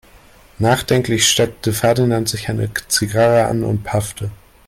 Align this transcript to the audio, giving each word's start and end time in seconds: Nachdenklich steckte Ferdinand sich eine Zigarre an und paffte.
Nachdenklich 0.57 1.27
steckte 1.29 1.73
Ferdinand 1.73 2.27
sich 2.27 2.49
eine 2.49 2.73
Zigarre 2.73 3.45
an 3.45 3.63
und 3.63 3.83
paffte. 3.83 4.31